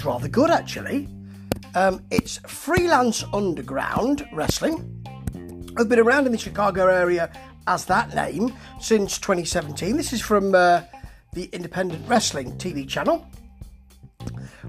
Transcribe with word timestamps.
is 0.00 0.06
rather 0.06 0.28
good 0.28 0.50
actually. 0.50 1.08
Um, 1.74 2.02
it's 2.10 2.38
Freelance 2.46 3.22
Underground 3.34 4.26
Wrestling. 4.32 5.06
I've 5.76 5.88
been 5.88 5.98
around 5.98 6.26
in 6.26 6.32
the 6.32 6.38
Chicago 6.38 6.86
area 6.86 7.30
as 7.66 7.84
that 7.84 8.14
name 8.14 8.54
since 8.80 9.18
2017. 9.18 9.96
This 9.96 10.12
is 10.12 10.22
from 10.22 10.54
uh, 10.54 10.82
the 11.34 11.44
Independent 11.52 12.08
Wrestling 12.08 12.56
TV 12.56 12.88
channel, 12.88 13.26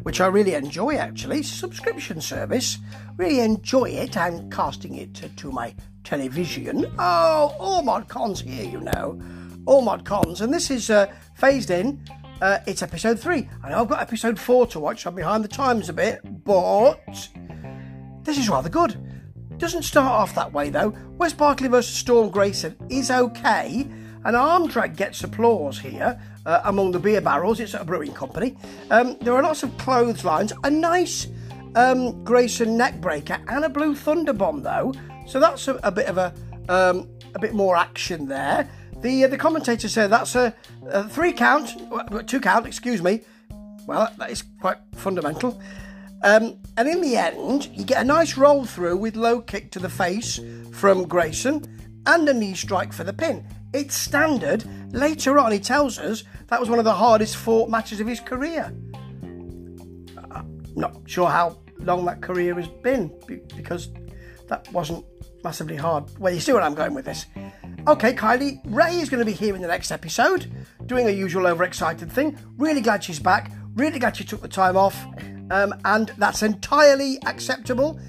which 0.04 0.20
I 0.20 0.28
really 0.28 0.54
enjoy 0.54 0.96
actually. 0.96 1.44
Subscription 1.44 2.20
service. 2.20 2.78
Really 3.16 3.40
enjoy 3.40 3.90
it. 3.90 4.18
I'm 4.18 4.50
casting 4.52 4.96
it 4.96 5.14
to, 5.16 5.30
to 5.30 5.52
my 5.52 5.74
television. 6.04 6.94
Oh, 7.00 7.56
all 7.58 7.82
mod 7.84 8.10
cons 8.10 8.42
here, 8.42 8.66
you 8.66 8.82
know. 8.82 9.22
All 9.66 9.82
mod 9.82 10.04
cons. 10.04 10.42
And 10.42 10.54
this 10.54 10.70
is 10.70 10.90
uh, 10.90 11.12
phased 11.36 11.72
in. 11.72 12.02
Uh, 12.42 12.58
it's 12.66 12.82
episode 12.82 13.20
three. 13.20 13.48
I 13.64 13.70
know 13.70 13.82
I've 13.82 13.88
got 13.88 14.02
episode 14.02 14.40
four 14.40 14.66
to 14.68 14.80
watch. 14.80 15.06
I'm 15.06 15.14
behind 15.14 15.44
the 15.44 15.48
times 15.48 15.90
a 15.90 15.94
bit, 15.94 16.22
but 16.44 17.00
this 18.24 18.40
is 18.40 18.50
rather 18.50 18.68
good. 18.68 18.98
Doesn't 19.58 19.84
start 19.84 20.12
off 20.12 20.34
that 20.34 20.52
way 20.52 20.72
though. 20.72 20.96
Wes 21.20 21.34
Barkley 21.34 21.68
versus 21.68 21.96
Storm 21.96 22.32
Grayson 22.32 22.76
is 22.90 23.12
okay. 23.12 23.88
An 24.24 24.34
arm 24.34 24.68
drag 24.68 24.96
gets 24.96 25.24
applause 25.24 25.78
here 25.78 26.20
uh, 26.48 26.62
among 26.66 26.92
the 26.92 27.00
beer 27.00 27.22
barrels. 27.22 27.60
It's 27.60 27.76
at 27.76 27.82
a 27.82 27.86
brewing 27.86 28.14
company. 28.14 28.58
Um, 28.90 29.18
there 29.22 29.36
are 29.36 29.44
lots 29.44 29.62
of 29.62 29.78
clotheslines. 29.78 30.52
A 30.64 30.70
nice 30.72 31.28
um, 31.76 32.24
Grayson 32.24 32.76
neck 32.76 33.00
breaker 33.02 33.38
and 33.50 33.66
a 33.66 33.70
blue 33.70 33.94
thunder 33.94 34.34
bomb 34.34 34.64
though. 34.64 34.94
So 35.28 35.40
that's 35.40 35.68
a, 35.68 35.76
a 35.84 35.92
bit 35.92 36.08
of 36.08 36.18
a 36.18 36.34
um, 36.70 37.08
a 37.36 37.40
bit 37.40 37.54
more 37.54 37.78
action 37.78 38.26
there. 38.26 38.68
The 39.02 39.26
uh, 39.26 39.28
the 39.28 39.38
commentator 39.38 39.90
said 39.90 40.10
that's 40.10 40.36
a, 40.36 40.54
a 40.88 41.08
three 41.08 41.34
count, 41.34 41.76
two 42.28 42.40
count, 42.40 42.68
excuse 42.68 43.02
me. 43.02 43.22
Well, 43.88 44.12
that 44.18 44.30
is 44.30 44.44
quite 44.60 44.78
fundamental. 44.96 45.60
Um, 46.24 46.60
and 46.78 46.88
in 46.88 47.02
the 47.02 47.18
end, 47.18 47.70
you 47.74 47.84
get 47.84 48.02
a 48.02 48.06
nice 48.06 48.38
roll 48.38 48.64
through 48.64 48.98
with 48.98 49.16
low 49.16 49.42
kick 49.42 49.72
to 49.72 49.80
the 49.80 49.90
face 49.90 50.40
from 50.72 51.08
Grayson 51.08 51.66
and 52.06 52.30
a 52.30 52.34
knee 52.34 52.54
strike 52.54 52.94
for 52.94 53.04
the 53.04 53.14
pin. 53.14 53.44
It's 53.74 53.96
standard. 53.96 54.64
Later 54.94 55.40
on, 55.40 55.52
he 55.52 55.60
tells 55.60 55.98
us 55.98 56.24
that 56.48 56.60
was 56.60 56.70
one 56.70 56.78
of 56.78 56.86
the 56.86 56.94
hardest 56.94 57.38
fought 57.38 57.70
matches 57.70 58.00
of 58.00 58.08
his 58.08 58.20
career. 58.20 58.72
I'm 60.32 60.64
not 60.76 60.96
sure 61.06 61.30
how 61.30 61.58
long 61.80 62.06
that 62.06 62.22
career 62.22 62.54
has 62.56 62.68
been 62.68 63.12
because 63.56 63.90
that 64.48 64.72
wasn't 64.72 65.06
massively 65.44 65.76
hard. 65.76 66.04
Well, 66.20 66.34
you 66.34 66.40
see 66.40 66.54
where 66.54 66.62
I'm 66.62 66.76
going 66.76 66.94
with 66.94 67.06
this. 67.06 67.26
Okay, 67.88 68.14
Kylie, 68.14 68.62
Rae 68.66 68.96
is 68.98 69.10
going 69.10 69.20
to 69.20 69.26
be 69.26 69.32
here 69.32 69.56
in 69.56 69.62
the 69.62 69.68
next 69.68 69.92
episode, 69.92 70.52
doing 70.86 71.06
her 71.06 71.12
usual 71.12 71.48
overexcited 71.48 72.12
thing. 72.12 72.38
Really 72.58 72.80
glad 72.80 73.04
she's 73.04 73.20
back. 73.20 73.52
Really 73.74 73.98
glad 73.98 74.16
she 74.16 74.24
took 74.24 74.42
the 74.42 74.48
time 74.48 74.78
off. 74.78 75.04
Um, 75.50 75.74
and 75.84 76.10
that's 76.20 76.44
entirely 76.44 77.18
acceptable. 77.26 78.00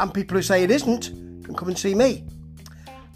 And 0.00 0.12
people 0.14 0.38
who 0.38 0.42
say 0.42 0.62
it 0.64 0.70
isn't 0.70 1.10
can 1.44 1.54
come 1.54 1.68
and 1.68 1.78
see 1.78 1.94
me. 1.94 2.24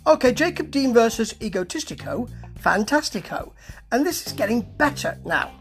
Okay, 0.06 0.33
Jacob 0.33 0.70
Dean 0.70 0.92
versus 0.92 1.33
Egotistico, 1.34 2.29
Fantastico. 2.61 3.53
And 3.91 4.05
this 4.05 4.27
is 4.27 4.34
getting 4.34 4.61
better 4.77 5.19
now. 5.25 5.53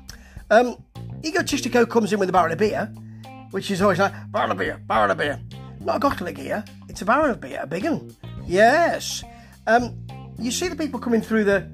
Um, 0.49 0.83
Egotistico 1.21 1.89
comes 1.89 2.11
in 2.11 2.19
with 2.19 2.27
a 2.27 2.33
barrel 2.33 2.51
of 2.51 2.57
beer, 2.57 2.93
which 3.51 3.71
is 3.71 3.81
always 3.81 3.99
like, 3.99 4.13
barrel 4.29 4.51
of 4.51 4.57
beer, 4.57 4.81
barrel 4.87 5.11
of 5.11 5.17
beer. 5.17 5.39
Not 5.79 5.95
a 5.95 5.99
bottle 5.99 6.27
of 6.27 6.35
beer, 6.35 6.63
it's 6.89 7.01
a 7.01 7.05
barrel 7.05 7.31
of 7.31 7.39
beer, 7.39 7.59
a 7.63 7.67
big 7.67 7.85
one. 7.85 8.15
Yes. 8.45 9.23
Um, 9.67 10.05
you 10.39 10.51
see 10.51 10.67
the 10.67 10.75
people 10.75 10.99
coming 10.99 11.21
through 11.21 11.43
the 11.43 11.69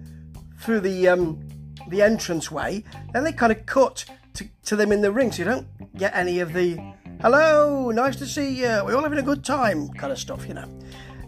through 0.59 0.81
the 0.81 1.07
um, 1.07 1.47
the 1.89 2.01
entrance 2.01 2.51
way, 2.51 2.83
then 3.13 3.23
they 3.23 3.31
kind 3.31 3.51
of 3.51 3.65
cut 3.65 4.05
to, 4.33 4.47
to 4.65 4.75
them 4.75 4.91
in 4.91 5.01
the 5.01 5.11
ring, 5.11 5.31
so 5.31 5.39
you 5.39 5.45
don't 5.45 5.67
get 5.97 6.15
any 6.15 6.39
of 6.39 6.53
the 6.53 6.77
hello, 7.21 7.89
nice 7.91 8.15
to 8.17 8.25
see 8.25 8.59
you, 8.59 8.81
we're 8.85 8.95
all 8.95 9.03
having 9.03 9.19
a 9.19 9.23
good 9.23 9.43
time 9.43 9.89
kind 9.89 10.11
of 10.11 10.19
stuff, 10.19 10.47
you 10.47 10.53
know. 10.53 10.67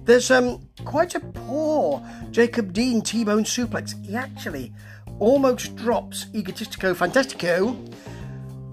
There's 0.03 0.31
um 0.31 0.67
quite 0.85 1.15
a 1.15 1.19
poor 1.19 2.03
Jacob 2.31 2.73
Dean 2.73 3.01
T-bone 3.01 3.43
suplex. 3.43 3.93
He 4.05 4.15
actually 4.15 4.73
almost 5.19 5.75
drops 5.75 6.25
Egotistico 6.33 6.95
Fantastico 6.95 7.75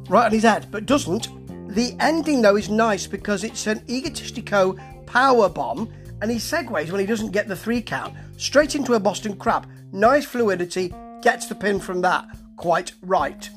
right 0.09 0.27
on 0.27 0.33
his 0.33 0.45
head, 0.45 0.69
but 0.71 0.87
doesn't. 0.87 1.29
The 1.75 1.95
ending 2.01 2.43
though 2.43 2.57
is 2.57 2.71
nice 2.71 3.07
because 3.07 3.45
it's 3.45 3.67
an 3.67 3.81
Egotistico 3.81 4.79
power 5.07 5.49
bomb, 5.49 5.93
and 6.21 6.31
he 6.31 6.39
segues 6.39 6.91
when 6.91 7.01
he 7.01 7.07
doesn't 7.07 7.33
get 7.33 7.49
the 7.49 7.57
three 7.57 7.83
count 7.83 8.15
straight 8.37 8.75
into 8.75 8.95
a 8.95 9.01
Boston 9.01 9.37
Crab. 9.37 9.69
Nice 9.93 10.25
fluidity, 10.25 10.93
gets 11.23 11.47
the 11.47 11.55
pin 11.55 11.81
from 11.81 12.01
that. 12.03 12.27
Quite 12.57 12.93
right. 13.03 13.49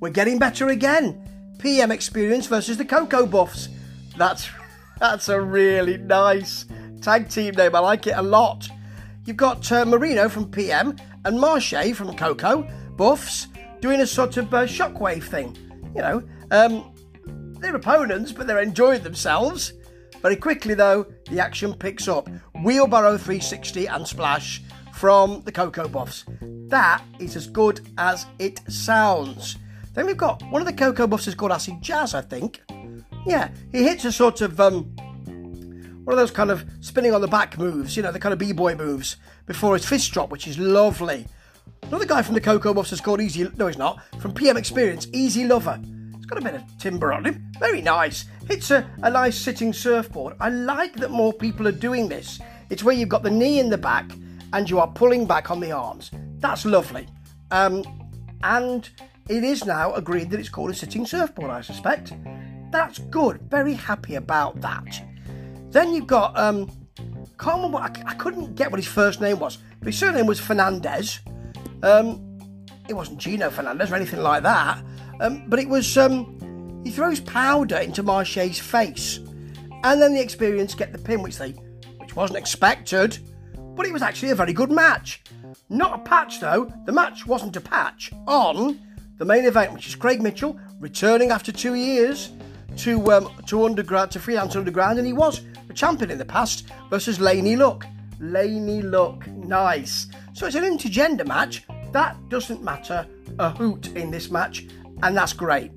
We're 0.00 0.10
getting 0.10 0.38
better 0.38 0.68
again. 0.68 1.20
PM 1.58 1.90
Experience 1.90 2.46
versus 2.46 2.76
the 2.76 2.84
Cocoa 2.84 3.26
Buffs. 3.26 3.68
That's 4.16 4.48
that's 5.00 5.28
a 5.28 5.40
really 5.40 5.96
nice 5.96 6.66
tag 7.00 7.28
team 7.28 7.54
name. 7.54 7.74
I 7.74 7.80
like 7.80 8.06
it 8.06 8.14
a 8.16 8.22
lot. 8.22 8.68
You've 9.24 9.36
got 9.36 9.70
uh, 9.72 9.84
Marino 9.84 10.28
from 10.28 10.50
PM 10.50 10.96
and 11.24 11.40
Marche 11.40 11.94
from 11.94 12.14
Coco 12.16 12.68
Buffs 12.96 13.48
doing 13.80 14.00
a 14.00 14.06
sort 14.06 14.36
of 14.36 14.52
uh, 14.52 14.64
shockwave 14.64 15.24
thing. 15.24 15.56
You 15.94 16.02
know, 16.02 16.22
um, 16.50 16.92
they're 17.60 17.76
opponents, 17.76 18.32
but 18.32 18.46
they're 18.46 18.60
enjoying 18.60 19.02
themselves. 19.02 19.72
Very 20.24 20.36
quickly, 20.36 20.72
though, 20.72 21.04
the 21.30 21.38
action 21.38 21.74
picks 21.74 22.08
up. 22.08 22.30
Wheelbarrow 22.62 23.18
360 23.18 23.88
and 23.88 24.08
Splash 24.08 24.62
from 24.94 25.42
the 25.42 25.52
Cocoa 25.52 25.86
Buffs. 25.86 26.24
That 26.68 27.04
is 27.18 27.36
as 27.36 27.46
good 27.46 27.86
as 27.98 28.24
it 28.38 28.62
sounds. 28.72 29.58
Then 29.92 30.06
we've 30.06 30.16
got 30.16 30.42
one 30.44 30.62
of 30.62 30.66
the 30.66 30.72
Cocoa 30.72 31.06
Buffs 31.06 31.26
is 31.26 31.34
called 31.34 31.52
Acid 31.52 31.82
Jazz, 31.82 32.14
I 32.14 32.22
think. 32.22 32.62
Yeah, 33.26 33.50
he 33.70 33.82
hits 33.82 34.06
a 34.06 34.12
sort 34.12 34.40
of 34.40 34.58
um, 34.60 34.84
one 36.04 36.14
of 36.14 36.16
those 36.16 36.30
kind 36.30 36.50
of 36.50 36.64
spinning 36.80 37.12
on 37.12 37.20
the 37.20 37.28
back 37.28 37.58
moves, 37.58 37.94
you 37.94 38.02
know, 38.02 38.10
the 38.10 38.18
kind 38.18 38.32
of 38.32 38.38
b-boy 38.38 38.76
moves 38.76 39.16
before 39.44 39.74
his 39.74 39.84
fist 39.84 40.10
drop, 40.10 40.30
which 40.30 40.48
is 40.48 40.58
lovely. 40.58 41.26
Another 41.82 42.06
guy 42.06 42.22
from 42.22 42.32
the 42.34 42.40
Cocoa 42.40 42.72
Buffs 42.72 42.94
is 42.94 43.00
called 43.02 43.20
Easy. 43.20 43.46
No, 43.58 43.66
he's 43.66 43.76
not. 43.76 44.00
From 44.20 44.32
PM 44.32 44.56
Experience, 44.56 45.06
Easy 45.12 45.44
Lover. 45.44 45.78
It's 46.24 46.30
got 46.30 46.38
a 46.38 46.42
bit 46.42 46.54
of 46.54 46.78
timber 46.78 47.12
on 47.12 47.26
him. 47.26 47.52
Very 47.60 47.82
nice. 47.82 48.24
It's 48.48 48.70
a, 48.70 48.88
a 49.02 49.10
nice 49.10 49.36
sitting 49.36 49.74
surfboard. 49.74 50.34
I 50.40 50.48
like 50.48 50.94
that 50.94 51.10
more 51.10 51.34
people 51.34 51.68
are 51.68 51.72
doing 51.72 52.08
this. 52.08 52.40
It's 52.70 52.82
where 52.82 52.94
you've 52.94 53.10
got 53.10 53.22
the 53.22 53.30
knee 53.30 53.60
in 53.60 53.68
the 53.68 53.76
back 53.76 54.10
and 54.54 54.70
you 54.70 54.80
are 54.80 54.86
pulling 54.86 55.26
back 55.26 55.50
on 55.50 55.60
the 55.60 55.70
arms. 55.70 56.10
That's 56.38 56.64
lovely. 56.64 57.06
Um, 57.50 57.84
and 58.42 58.88
it 59.28 59.44
is 59.44 59.66
now 59.66 59.92
agreed 59.92 60.30
that 60.30 60.40
it's 60.40 60.48
called 60.48 60.70
a 60.70 60.74
sitting 60.74 61.04
surfboard, 61.04 61.50
I 61.50 61.60
suspect. 61.60 62.14
That's 62.70 63.00
good. 63.00 63.42
Very 63.50 63.74
happy 63.74 64.14
about 64.14 64.62
that. 64.62 65.04
Then 65.72 65.92
you've 65.92 66.06
got, 66.06 66.38
um, 66.38 66.70
can't 67.38 67.56
remember, 67.56 67.76
I, 67.76 67.90
I 68.06 68.14
couldn't 68.14 68.54
get 68.54 68.70
what 68.70 68.80
his 68.80 68.88
first 68.88 69.20
name 69.20 69.40
was, 69.40 69.58
but 69.78 69.88
his 69.88 69.98
surname 69.98 70.24
was 70.24 70.40
Fernandez. 70.40 71.20
Um, 71.82 72.38
it 72.88 72.94
wasn't 72.94 73.18
Gino 73.18 73.50
Fernandez 73.50 73.92
or 73.92 73.96
anything 73.96 74.20
like 74.20 74.42
that, 74.44 74.82
um, 75.20 75.44
but 75.48 75.58
it 75.58 75.68
was, 75.68 75.96
um, 75.96 76.82
he 76.84 76.90
throws 76.90 77.20
powder 77.20 77.76
into 77.76 78.02
Marche's 78.02 78.58
face, 78.58 79.18
and 79.84 80.00
then 80.00 80.14
the 80.14 80.20
experience 80.20 80.74
get 80.74 80.92
the 80.92 80.98
pin, 80.98 81.22
which 81.22 81.38
they, 81.38 81.50
which 81.98 82.16
wasn't 82.16 82.38
expected, 82.38 83.18
but 83.76 83.86
it 83.86 83.92
was 83.92 84.02
actually 84.02 84.30
a 84.30 84.34
very 84.34 84.52
good 84.52 84.70
match. 84.70 85.22
Not 85.68 86.00
a 86.00 86.02
patch 86.02 86.40
though, 86.40 86.72
the 86.86 86.92
match 86.92 87.26
wasn't 87.26 87.56
a 87.56 87.60
patch 87.60 88.12
on 88.26 88.80
the 89.18 89.24
main 89.24 89.44
event, 89.44 89.72
which 89.72 89.86
is 89.86 89.94
Craig 89.94 90.20
Mitchell 90.20 90.58
returning 90.80 91.30
after 91.30 91.52
two 91.52 91.74
years 91.74 92.32
to 92.76 93.12
um, 93.12 93.30
to 93.46 93.64
underground 93.64 94.10
to 94.12 94.20
freelance 94.20 94.56
underground, 94.56 94.98
and 94.98 95.06
he 95.06 95.12
was 95.12 95.42
a 95.68 95.72
champion 95.72 96.10
in 96.10 96.18
the 96.18 96.24
past 96.24 96.66
versus 96.90 97.20
Laney 97.20 97.56
Luck. 97.56 97.86
Laney 98.20 98.82
Luck, 98.82 99.26
nice. 99.28 100.08
So 100.32 100.46
it's 100.46 100.56
an 100.56 100.64
intergender 100.64 101.26
match. 101.26 101.64
That 101.92 102.16
doesn't 102.28 102.62
matter 102.62 103.06
a 103.38 103.50
hoot 103.50 103.94
in 103.94 104.10
this 104.10 104.30
match, 104.30 104.66
and 105.02 105.16
that's 105.16 105.32
great. 105.32 105.72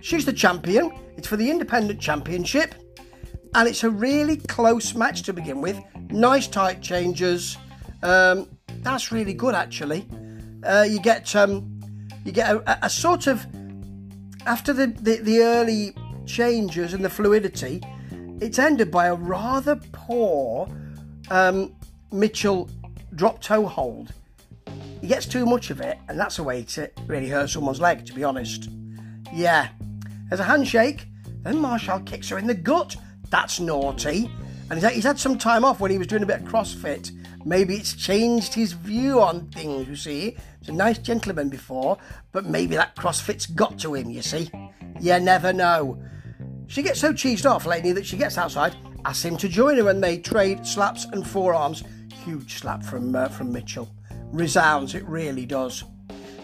She's 0.00 0.24
the 0.24 0.32
champion. 0.32 0.92
It's 1.16 1.28
for 1.28 1.36
the 1.36 1.50
independent 1.50 2.00
championship, 2.00 2.74
and 3.54 3.68
it's 3.68 3.84
a 3.84 3.90
really 3.90 4.36
close 4.36 4.94
match 4.94 5.22
to 5.22 5.32
begin 5.32 5.60
with. 5.60 5.78
Nice 6.10 6.48
tight 6.48 6.82
changes. 6.82 7.56
Um, 8.02 8.48
that's 8.82 9.12
really 9.12 9.34
good, 9.34 9.54
actually. 9.54 10.06
Uh, 10.64 10.86
you 10.88 11.00
get 11.00 11.34
um, 11.36 11.80
you 12.24 12.32
get 12.32 12.54
a, 12.54 12.86
a 12.86 12.90
sort 12.90 13.26
of 13.26 13.46
after 14.46 14.72
the, 14.72 14.86
the, 14.86 15.16
the 15.16 15.40
early 15.40 15.94
changes 16.26 16.94
and 16.94 17.04
the 17.04 17.10
fluidity, 17.10 17.82
it's 18.40 18.58
ended 18.58 18.90
by 18.90 19.06
a 19.06 19.14
rather 19.14 19.76
poor 19.92 20.68
um, 21.30 21.74
Mitchell 22.12 22.68
drop 23.14 23.40
toe 23.40 23.66
hold. 23.66 24.12
He 25.04 25.08
gets 25.08 25.26
too 25.26 25.44
much 25.44 25.68
of 25.68 25.82
it, 25.82 25.98
and 26.08 26.18
that's 26.18 26.38
a 26.38 26.42
way 26.42 26.62
to 26.62 26.90
really 27.06 27.28
hurt 27.28 27.50
someone's 27.50 27.78
leg, 27.78 28.06
to 28.06 28.14
be 28.14 28.24
honest. 28.24 28.70
Yeah. 29.34 29.68
There's 30.30 30.40
a 30.40 30.44
handshake, 30.44 31.08
then 31.42 31.58
Marshall 31.58 32.00
kicks 32.00 32.30
her 32.30 32.38
in 32.38 32.46
the 32.46 32.54
gut. 32.54 32.96
That's 33.28 33.60
naughty. 33.60 34.30
And 34.70 34.82
he's 34.82 35.04
had, 35.04 35.18
some 35.18 35.36
time 35.36 35.62
off 35.62 35.78
when 35.78 35.90
he 35.90 35.98
was 35.98 36.06
doing 36.06 36.22
a 36.22 36.26
bit 36.26 36.40
of 36.40 36.48
CrossFit 36.48 37.10
Maybe 37.44 37.76
it's 37.76 37.92
changed 37.92 38.54
his 38.54 38.72
view 38.72 39.20
on 39.20 39.50
things, 39.50 39.86
you 39.86 39.94
see. 39.94 40.38
He's 40.60 40.70
a 40.70 40.72
nice 40.72 40.96
gentleman 40.96 41.50
before, 41.50 41.98
but 42.32 42.46
maybe 42.46 42.74
that 42.76 42.96
CrossFit's 42.96 43.44
got 43.44 43.78
to 43.80 43.92
him, 43.92 44.08
you 44.08 44.22
see. 44.22 44.50
You 45.02 45.20
never 45.20 45.52
know. 45.52 46.02
She 46.66 46.80
gets 46.80 46.98
so 46.98 47.12
cheesed 47.12 47.44
off, 47.44 47.66
lately 47.66 47.92
that 47.92 48.06
she 48.06 48.16
gets 48.16 48.38
outside, 48.38 48.74
asks 49.04 49.22
him 49.22 49.36
to 49.36 49.50
join 49.50 49.76
her, 49.76 49.90
and 49.90 50.02
they 50.02 50.16
trade 50.16 50.66
slaps 50.66 51.04
and 51.12 51.26
forearms. 51.26 51.84
Huge 52.24 52.54
slap 52.54 52.82
from 52.82 53.14
uh, 53.14 53.28
from 53.28 53.52
Mitchell. 53.52 53.90
Resounds, 54.34 54.96
it 54.96 55.08
really 55.08 55.46
does. 55.46 55.84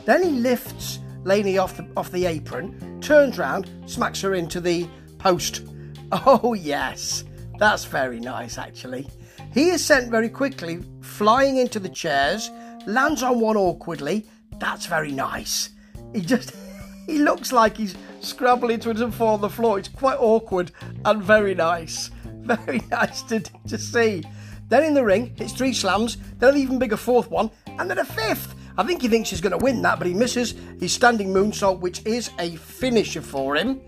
Then 0.04 0.22
he 0.22 0.30
lifts 0.30 1.00
Lainey 1.24 1.58
off 1.58 1.76
the, 1.76 1.88
off 1.96 2.12
the 2.12 2.24
apron, 2.24 3.00
turns 3.00 3.36
round, 3.36 3.68
smacks 3.86 4.20
her 4.20 4.34
into 4.34 4.60
the 4.60 4.88
post. 5.18 5.62
Oh, 6.12 6.54
yes, 6.54 7.22
that's 7.56 7.84
very 7.84 8.18
nice, 8.18 8.58
actually. 8.58 9.08
He 9.54 9.70
is 9.70 9.84
sent 9.84 10.10
very 10.10 10.28
quickly, 10.28 10.80
flying 11.02 11.58
into 11.58 11.78
the 11.78 11.88
chairs, 11.88 12.50
lands 12.84 13.22
on 13.22 13.38
one 13.38 13.56
awkwardly. 13.56 14.26
That's 14.58 14.86
very 14.86 15.12
nice. 15.12 15.70
He 16.12 16.22
just, 16.22 16.52
he 17.06 17.18
looks 17.18 17.52
like 17.52 17.76
he's 17.76 17.94
scrabbling 18.20 18.80
to 18.80 18.90
it 18.90 19.00
and 19.00 19.14
fall 19.14 19.34
on 19.34 19.40
the 19.40 19.48
floor. 19.48 19.78
It's 19.78 19.86
quite 19.86 20.18
awkward 20.18 20.72
and 21.04 21.22
very 21.22 21.54
nice. 21.54 22.10
Very 22.42 22.82
nice 22.90 23.22
to, 23.24 23.38
to 23.68 23.78
see. 23.78 24.24
Then 24.70 24.82
in 24.82 24.94
the 24.94 25.04
ring, 25.04 25.34
it's 25.38 25.52
three 25.52 25.72
slams, 25.72 26.16
then 26.38 26.54
an 26.54 26.60
even 26.60 26.78
bigger 26.78 26.96
fourth 26.96 27.30
one, 27.30 27.50
and 27.80 27.90
then 27.90 27.98
a 27.98 28.04
fifth. 28.04 28.54
I 28.76 28.84
think 28.84 29.02
he 29.02 29.08
thinks 29.08 29.30
he's 29.30 29.40
going 29.40 29.58
to 29.58 29.64
win 29.64 29.82
that, 29.82 29.98
but 29.98 30.06
he 30.06 30.14
misses 30.14 30.54
his 30.78 30.92
standing 30.92 31.30
moonsault, 31.30 31.80
which 31.80 32.04
is 32.06 32.30
a 32.38 32.56
finisher 32.56 33.22
for 33.22 33.56
him. 33.56 33.80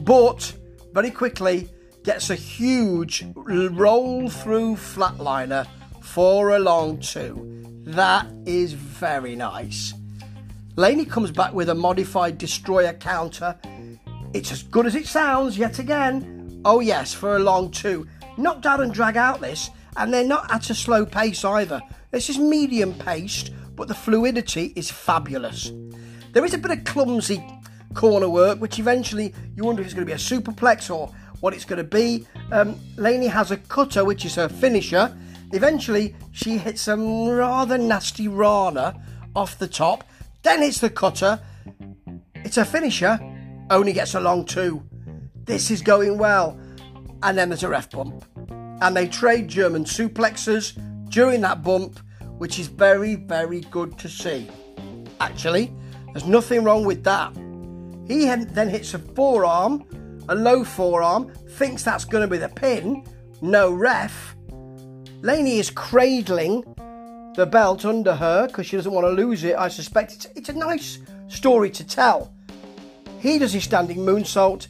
But 0.00 0.52
very 0.92 1.10
quickly 1.10 1.68
gets 2.02 2.30
a 2.30 2.34
huge 2.34 3.24
roll 3.36 4.30
through 4.30 4.76
flatliner 4.76 5.66
for 6.00 6.56
a 6.56 6.58
long 6.58 6.98
two. 6.98 7.82
That 7.84 8.26
is 8.46 8.72
very 8.72 9.36
nice. 9.36 9.92
Laney 10.76 11.04
comes 11.04 11.30
back 11.30 11.52
with 11.52 11.68
a 11.68 11.74
modified 11.74 12.38
destroyer 12.38 12.94
counter. 12.94 13.54
It's 14.32 14.50
as 14.50 14.62
good 14.62 14.86
as 14.86 14.94
it 14.94 15.06
sounds 15.06 15.58
yet 15.58 15.78
again. 15.78 16.62
Oh, 16.64 16.80
yes, 16.80 17.12
for 17.12 17.36
a 17.36 17.40
long 17.40 17.70
two. 17.70 18.06
Knock 18.38 18.62
down 18.62 18.80
and 18.80 18.94
drag 18.94 19.16
out 19.18 19.40
this, 19.40 19.68
and 19.96 20.12
they're 20.12 20.24
not 20.24 20.50
at 20.50 20.70
a 20.70 20.74
slow 20.74 21.04
pace 21.04 21.44
either. 21.44 21.82
This 22.10 22.28
is 22.28 22.38
medium 22.38 22.94
paced, 22.94 23.52
but 23.76 23.86
the 23.86 23.94
fluidity 23.94 24.72
is 24.74 24.90
fabulous. 24.90 25.72
There 26.32 26.44
is 26.44 26.54
a 26.54 26.58
bit 26.58 26.72
of 26.72 26.84
clumsy 26.84 27.44
corner 27.94 28.28
work, 28.28 28.60
which 28.60 28.78
eventually 28.78 29.32
you 29.54 29.64
wonder 29.64 29.80
if 29.80 29.86
it's 29.86 29.94
going 29.94 30.06
to 30.06 30.10
be 30.10 30.14
a 30.14 30.16
superplex 30.16 30.94
or 30.94 31.12
what 31.40 31.54
it's 31.54 31.64
going 31.64 31.78
to 31.78 31.84
be. 31.84 32.26
Um, 32.50 32.78
has 32.98 33.52
a 33.52 33.56
cutter, 33.56 34.04
which 34.04 34.24
is 34.24 34.34
her 34.34 34.48
finisher. 34.48 35.16
Eventually, 35.52 36.16
she 36.32 36.58
hits 36.58 36.88
a 36.88 36.96
rather 36.96 37.78
nasty 37.78 38.26
Rana 38.26 39.00
off 39.36 39.58
the 39.58 39.68
top, 39.68 40.04
then 40.42 40.62
hits 40.62 40.80
the 40.80 40.90
cutter. 40.90 41.40
It's 42.36 42.56
a 42.56 42.64
finisher, 42.64 43.20
only 43.70 43.92
gets 43.92 44.14
a 44.14 44.20
long 44.20 44.44
two. 44.44 44.82
This 45.44 45.70
is 45.70 45.80
going 45.80 46.18
well. 46.18 46.58
And 47.22 47.38
then 47.38 47.50
there's 47.50 47.62
a 47.62 47.68
ref 47.68 47.90
bump. 47.90 48.24
And 48.80 48.96
they 48.96 49.06
trade 49.06 49.46
German 49.48 49.84
suplexes 49.84 50.76
during 51.10 51.40
that 51.42 51.62
bump 51.62 52.00
which 52.40 52.58
is 52.58 52.68
very, 52.68 53.16
very 53.16 53.60
good 53.60 53.98
to 53.98 54.08
see. 54.08 54.48
Actually, 55.20 55.70
there's 56.06 56.24
nothing 56.24 56.64
wrong 56.64 56.86
with 56.86 57.04
that. 57.04 57.36
He 58.08 58.24
then 58.24 58.70
hits 58.70 58.94
a 58.94 58.98
forearm, 58.98 59.84
a 60.30 60.34
low 60.34 60.64
forearm, 60.64 61.30
thinks 61.50 61.84
that's 61.84 62.06
going 62.06 62.22
to 62.22 62.28
be 62.28 62.38
the 62.38 62.48
pin, 62.48 63.04
no 63.42 63.70
ref. 63.70 64.34
Laney 65.20 65.58
is 65.58 65.68
cradling 65.68 66.64
the 67.36 67.44
belt 67.44 67.84
under 67.84 68.14
her 68.14 68.46
because 68.46 68.64
she 68.64 68.76
doesn't 68.76 68.90
want 68.90 69.04
to 69.04 69.10
lose 69.10 69.44
it. 69.44 69.54
I 69.54 69.68
suspect 69.68 70.14
it's, 70.14 70.26
it's 70.34 70.48
a 70.48 70.54
nice 70.54 70.98
story 71.28 71.68
to 71.72 71.86
tell. 71.86 72.32
He 73.18 73.38
does 73.38 73.52
his 73.52 73.64
standing 73.64 73.98
moonsault. 73.98 74.68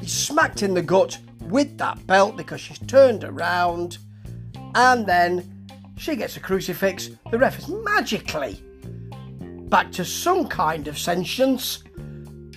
He's 0.00 0.12
smacked 0.12 0.62
in 0.62 0.74
the 0.74 0.82
gut 0.82 1.18
with 1.40 1.78
that 1.78 2.06
belt 2.06 2.36
because 2.36 2.60
she's 2.60 2.78
turned 2.78 3.24
around. 3.24 3.98
And 4.76 5.04
then 5.04 5.51
she 5.96 6.16
gets 6.16 6.36
a 6.36 6.40
crucifix. 6.40 7.10
The 7.30 7.38
ref 7.38 7.58
is 7.58 7.68
magically 7.68 8.62
back 9.68 9.90
to 9.92 10.04
some 10.04 10.48
kind 10.48 10.86
of 10.86 10.98
sentience, 10.98 11.82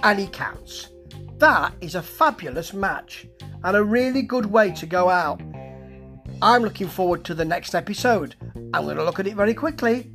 and 0.04 0.20
he 0.20 0.28
counts. 0.28 0.90
That 1.38 1.74
is 1.82 1.96
a 1.96 2.02
fabulous 2.02 2.74
match 2.74 3.28
and 3.64 3.78
a 3.78 3.84
really 3.84 4.22
good 4.22 4.46
way 4.46 4.72
to 4.72 4.86
go 4.86 5.10
out. 5.10 5.42
I'm 6.42 6.64
looking 6.64 6.88
forward 6.88 7.24
to 7.26 7.34
the 7.34 7.46
next 7.46 7.74
episode. 7.74 8.36
I'm 8.74 8.84
going 8.84 8.98
to 8.98 9.04
look 9.04 9.20
at 9.20 9.28
it 9.28 9.36
very 9.36 9.54
quickly. 9.54 10.12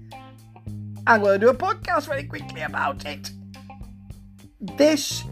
I'm 1.06 1.22
going 1.22 1.40
to 1.40 1.46
do 1.46 1.50
a 1.50 1.54
podcast 1.54 2.06
very 2.06 2.24
quickly 2.24 2.60
about 2.60 3.06
it. 3.06 3.30
This 4.76 5.24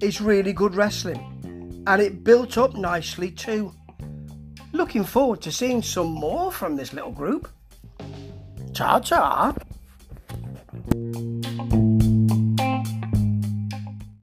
is 0.00 0.20
really 0.20 0.52
good 0.52 0.76
wrestling, 0.76 1.82
and 1.86 2.00
it 2.00 2.22
built 2.22 2.56
up 2.56 2.76
nicely 2.76 3.32
too. 3.32 3.72
Looking 4.72 5.04
forward 5.04 5.40
to 5.42 5.52
seeing 5.52 5.82
some 5.82 6.12
more 6.12 6.52
from 6.52 6.76
this 6.76 6.92
little 6.92 7.10
group. 7.10 7.48
Ta 8.74 8.98
ta! 8.98 9.54